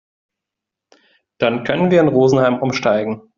[1.37, 3.21] Dann können wir in Rosenheim umsteigen.